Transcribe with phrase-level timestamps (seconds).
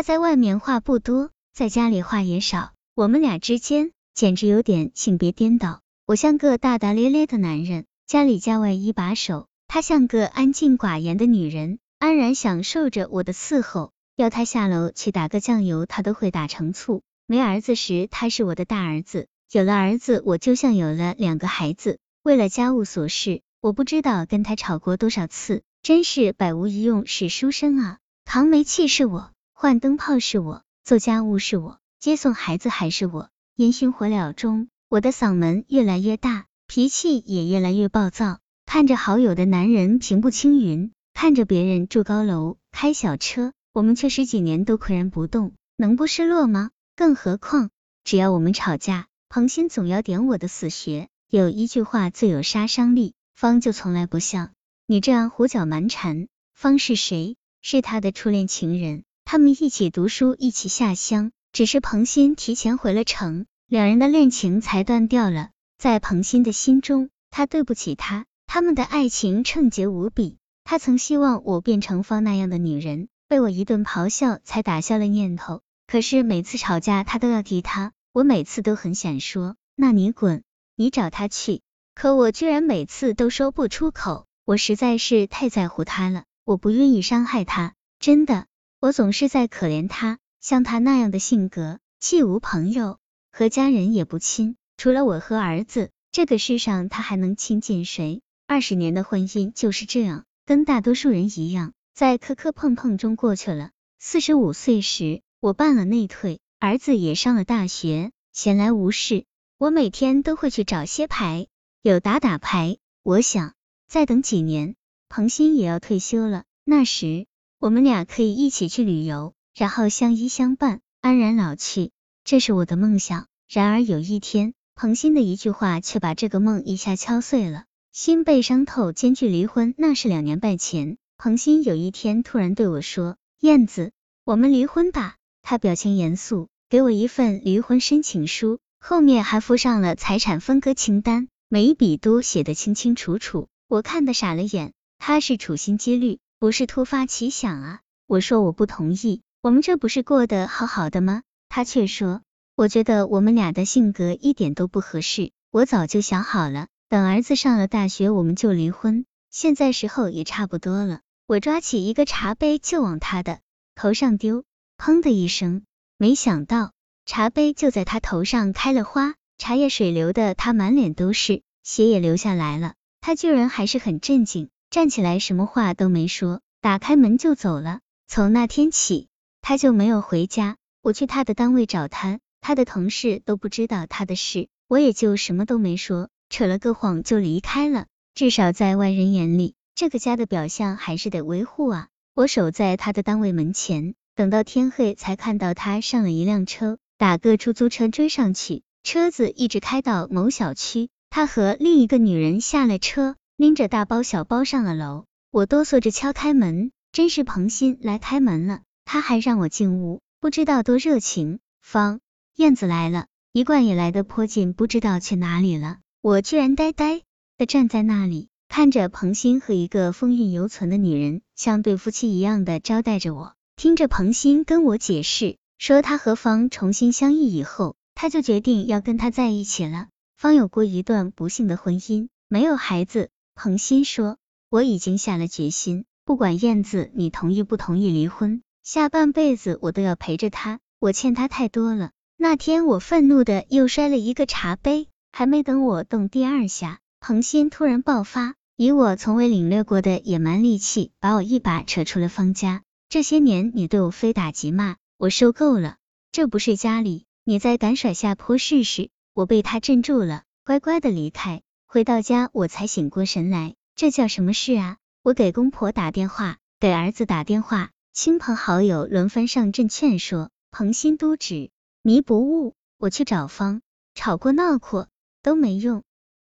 [0.00, 5.82] 他在外面话不多，在家里话也少，我们俩之间简直有点性别颠倒。
[6.06, 13.92] 我像个大大咧咧的男人，家里家外一把手；他像个安静寡言的女人，安然享受着我的伺候。
[14.16, 17.02] 要他下楼去打个酱油，他都会打成醋。
[17.26, 21.98] 没儿子时，他是我的大儿子；有了儿子，我就像有了两个孩子。
[22.22, 27.98] 为了家务琐事，我不知道跟他吵过多少次，真是百无一用是书生啊！
[28.24, 29.30] 扛煤气是我，
[29.62, 33.28] 换灯泡是我，做家务是我，接送孩子还是我。
[33.56, 34.70] 烟熏火燎中。
[34.88, 38.38] 我的嗓门越来越大，脾气也越来越暴躁。
[38.64, 46.70] 看着好友的男人平步青云，看着别人住高楼开小车，我们却十几年都岿然不动，能不失落吗？
[46.96, 47.68] 更何况，
[48.02, 51.10] 只要我们吵架，彭鑫总要点我的死穴。
[51.28, 54.52] 有一句话最有杀伤力，方就从来不像
[54.86, 56.28] 你这样胡搅蛮缠。
[56.54, 57.36] 方是谁？
[57.60, 63.46] 是他的初恋情人，他们一起读书，一起下乡，只是彭鑫提前回了城。
[63.68, 70.38] 两人的恋情才断掉了，在彭鑫的心中，他对不起他，他们的爱情圣洁无比。
[70.64, 75.60] 他曾希望我变成方那样的女人，被我一顿咆哮才打消了念头。
[75.86, 80.42] 可是每次吵架，他都要提他，我每次都很想说，那你滚，
[80.74, 81.60] 你找他去。
[81.94, 88.48] 可我居然每次都说不出口，我实在是太在乎他了，我不愿意伤害他，真的，
[88.80, 92.98] 我总是在可怜他，像他那样的性格，既无朋友。
[93.30, 98.22] 和家人也不亲，除了我和儿子，这个世上他还能亲近谁？
[98.46, 103.70] 二十年的婚姻就是这样，跟大多数人一样，在磕磕碰碰中过去了。
[103.98, 109.26] 四十五岁时，我办了内退，儿子也上了大学，闲来无事，
[109.58, 111.48] 我每天都会去找些牌，
[111.82, 112.78] 有打打牌。
[113.02, 113.52] 我想，
[113.88, 114.74] 再等几年，
[115.10, 117.26] 彭鑫也要退休了，那时
[117.60, 121.90] 我们俩可以一起去旅游，然后相依相伴，安然老去。
[122.24, 123.26] 这是我的梦想。
[123.50, 127.64] 然而有一天，彭鑫的一句话却把这个梦一下敲碎了。
[127.92, 130.96] 心被伤透，艰巨离婚，那是两年半前。
[131.18, 133.92] 彭鑫有一天突然对我说：“燕子，
[134.24, 143.48] 我们离婚吧。”他表情严肃，给我一份离婚申请书，后面还附上了财产分割清单，每一笔都写得清清楚楚。
[143.68, 144.72] 我看得傻了眼。
[144.98, 147.80] 他是处心积虑，不是突发奇想啊！
[148.06, 151.20] 我说我不同意，我们这不是过得好好的吗？
[151.50, 152.22] 他却说，
[152.56, 161.00] 我觉得我们俩的性格一点都不合适，我早就想好了，等儿子上了大学我们就离婚，现在时候也差不多了。
[161.26, 163.40] 我抓起一个茶杯就往他的
[163.74, 164.44] 头上丢，
[164.78, 165.64] 砰的一声，
[165.98, 166.72] 没想到
[167.04, 172.72] 茶杯就在他头上开了花，茶叶水流的他满脸都是，血也流下来了。
[173.02, 177.80] 他居然还是很镇静，站起来什么话都没说，打开门就走了。
[178.06, 179.08] 从那天起，
[179.42, 180.56] 他就没有回家。
[180.80, 187.86] 我去他的单位找他，他的同事都不知道他的事，我也就什么都没说，扯了个谎就离开了。
[188.14, 191.88] 至少在外人眼里，这个家的表象还是得维护啊。
[192.14, 205.06] 我守在他的单位门前，等到天黑才看到他上了一辆车，打个出租车追上去，车子一直开到某小区，他和另一个女人下了车，拎着大包小包上了楼。
[205.30, 210.02] 我哆嗦着敲开门，真是彭鑫来开门了，他还让我进屋。
[210.20, 212.00] 不知道多热情，方
[212.36, 215.78] 燕子来了，一贯也来的颇近，不知道去哪里了。
[216.02, 217.00] 我居然呆呆
[217.38, 229.88] 的站在那里，看着彭鑫和一个风韵犹存的女人像对夫妻一样的招待着我，听着彭鑫跟我解释，说他和方重新相遇以后，他就决定要跟他在一起了。
[230.14, 233.08] 方有过一段不幸的婚姻，没有孩子。
[233.42, 234.18] 彭鑫说，
[234.50, 238.42] 我已经下了决心，不管燕子你同意不同意离婚。
[238.62, 241.92] 下半辈子我都要陪着她，我欠她太多了。
[242.18, 252.62] 那天我愤怒的又摔了一个茶杯，还没等我动第二下，彭鑫突然爆发，以我从未领略过的野蛮力气，把我一把扯出了方家。
[252.90, 255.78] 这些年你对我非打即骂，我受够了。
[256.12, 258.90] 这不是家里，你再敢甩下坡试试。
[259.14, 261.40] 我被他镇住了，乖乖的离开。
[261.72, 264.78] 回到家我才醒过神来，这叫什么事啊？
[265.04, 267.70] 我给公婆打电话，给儿子打电话。
[267.92, 272.56] 亲朋好友轮番上阵劝说，彭心都执迷不悟。
[272.76, 273.62] 我去找方，
[273.94, 274.88] 吵过闹过
[275.22, 275.84] 都没用。